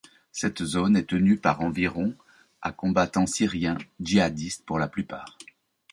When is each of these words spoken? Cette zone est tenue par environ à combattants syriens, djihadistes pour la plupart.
Cette 0.31 0.63
zone 0.63 0.95
est 0.97 1.07
tenue 1.09 1.37
par 1.37 1.61
environ 1.61 2.15
à 2.63 2.71
combattants 2.71 3.27
syriens, 3.27 3.77
djihadistes 3.99 4.65
pour 4.65 4.79
la 4.79 4.87
plupart. 4.87 5.37